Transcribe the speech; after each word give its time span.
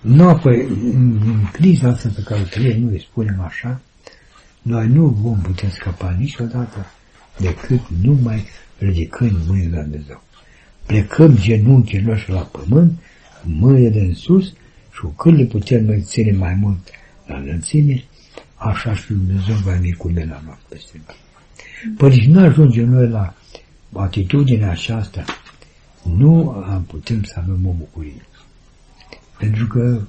Nu, 0.00 0.28
apoi, 0.28 0.66
în, 0.66 1.20
în 1.24 1.44
criza 1.52 1.88
asta 1.88 2.08
pe 2.14 2.22
care 2.22 2.40
o 2.40 2.44
trăim, 2.44 2.82
nu 2.82 2.90
îi 2.90 3.06
spunem 3.10 3.40
așa, 3.40 3.80
noi 4.62 4.88
nu 4.88 5.06
vom 5.06 5.38
putea 5.38 5.70
scăpa 5.70 6.16
niciodată 6.18 6.86
decât 7.38 7.80
numai 8.02 8.44
ridicând 8.78 9.36
mâinile 9.46 9.76
la 9.76 9.82
Dumnezeu. 9.82 10.22
Plecăm 10.86 11.36
genunchii 11.36 12.00
noștri 12.00 12.32
la 12.32 12.40
pământ, 12.40 12.98
mâinile 13.42 13.88
de 13.88 14.00
în 14.00 14.14
sus 14.14 14.52
și 14.92 15.00
cu 15.00 15.08
cât 15.08 15.36
le 15.36 15.44
putem 15.44 15.84
noi 15.84 16.02
ține 16.02 16.32
mai 16.32 16.54
mult 16.54 16.78
la 17.26 17.36
înălțime, 17.36 18.04
așa 18.54 18.94
și 18.94 19.06
Dumnezeu 19.12 19.54
va 19.54 19.72
veni 19.72 19.92
cu 19.92 20.08
mâna 20.08 20.42
noastră 20.44 20.66
peste 20.68 21.00
noi. 21.06 21.16
Păi 21.96 22.08
nici 22.08 22.26
nu 22.26 22.40
ajungem 22.40 22.88
noi 22.88 23.08
la 23.08 23.34
atitudinea 23.92 24.70
aceasta, 24.70 25.24
nu 26.16 26.50
am 26.50 26.84
putem 26.84 27.22
să 27.22 27.34
avem 27.36 27.66
o 27.66 27.70
bucurie. 27.70 28.26
Pentru 29.38 29.66
că 29.66 30.00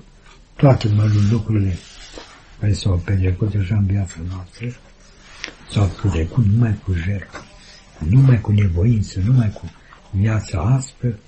toate 0.56 0.88
lucrurile 1.30 1.78
care 2.60 2.74
s-au 2.74 3.02
petrecut 3.06 3.52
deja 3.52 3.76
în 3.76 3.86
viața 3.86 4.16
noastră 4.30 4.76
s-au 5.72 5.88
petrecut 6.02 6.46
numai 6.46 6.80
cu 6.84 6.94
jertfă, 6.94 7.46
numai 7.98 8.42
cu 8.42 8.52
nevoință, 8.52 9.20
numai 9.20 9.52
cu 9.52 9.72
viața 10.12 10.60
aspră, 10.60 11.20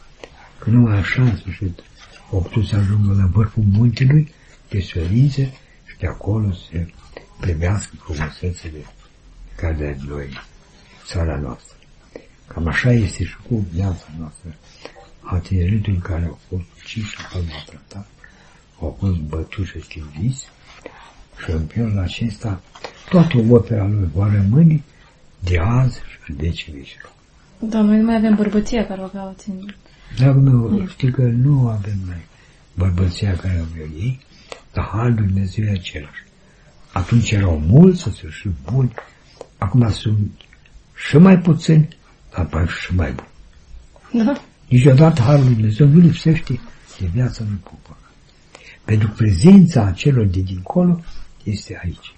că 0.60 0.70
numai 0.70 0.98
așa 0.98 1.22
în 1.22 1.38
sfârșit 1.38 1.80
au 2.32 2.42
putut 2.42 2.68
să 2.68 2.76
ajungă 2.76 3.14
la 3.14 3.26
vârful 3.26 3.64
muntelui 3.64 4.34
de 4.70 4.80
sferințe 4.80 5.54
și 5.86 5.98
de 6.00 6.08
acolo 6.08 6.52
să 6.52 6.86
primească 7.40 7.92
frumusețele 8.00 8.86
care 9.56 9.74
de 9.74 9.98
noi 10.08 10.30
țara 11.06 11.38
noastră. 11.38 11.76
Cam 12.48 12.68
așa 12.68 12.92
este 12.92 13.24
și 13.24 13.36
cu 13.50 13.68
viața 13.72 14.06
noastră. 14.18 14.56
A 15.22 15.42
în 15.86 16.00
care 16.02 16.26
au 16.26 16.40
fost 16.50 16.64
uciși, 16.80 17.18
au 17.18 17.26
fost 17.30 17.46
maltratați, 17.48 18.10
au 18.82 18.98
fost 19.00 19.18
bătuși 19.18 19.72
și 19.72 19.82
schimbiți 19.82 20.48
și 21.44 21.52
în 21.52 21.66
felul 21.66 22.00
acesta 22.00 22.62
toată 23.10 23.38
opera 23.50 23.88
lui 23.88 24.10
va 24.14 24.32
rămâne 24.34 24.84
de 25.40 25.60
azi 25.60 26.00
și 26.24 26.34
de 26.34 26.50
ce 26.50 26.72
vișilor. 26.72 27.12
Da, 27.60 27.82
noi 27.82 27.98
nu 27.98 28.04
mai 28.04 28.16
avem 28.16 28.36
bărbăția 28.36 28.88
care 28.88 29.02
o 29.02 29.04
aveau 29.04 29.34
țin. 29.38 29.76
Dar 30.18 30.34
nu, 30.34 30.88
știi 30.88 31.12
că 31.12 31.22
nu 31.22 31.68
avem 31.68 31.98
mai 32.06 32.26
bărbăția 32.74 33.36
care 33.36 33.54
aveau 33.54 33.88
ei, 33.98 34.20
dar 34.74 34.86
Harul 34.86 35.14
Dumnezeu 35.14 35.66
e 35.66 35.70
același. 35.70 36.24
Atunci 36.94 37.32
erau 37.32 37.62
mulți, 37.68 38.02
să 38.02 38.10
și 38.30 38.50
buni, 38.72 38.94
acum 39.58 39.92
sunt 39.92 40.32
și 41.08 41.18
mai 41.18 41.40
puțini, 41.40 41.88
dar 42.36 42.46
parcă 42.46 42.72
și 42.72 42.96
mai 42.96 43.12
buni. 43.12 44.26
Da. 44.26 44.42
Niciodată 44.70 45.22
Harul 45.22 45.46
Lui 45.46 45.54
Dumnezeu 45.54 45.88
nu 45.88 46.00
lipsește 46.00 46.60
de 47.00 47.10
viața 47.14 47.44
lui 47.48 47.60
popor. 47.64 47.98
Pentru 48.86 49.10
prezența 49.10 49.92
celor 49.92 50.26
de 50.26 50.40
dincolo 50.40 51.00
este 51.44 51.80
aici. 51.84 52.14